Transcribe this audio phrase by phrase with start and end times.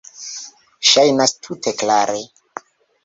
[0.91, 2.19] Ŝajnas tute klare.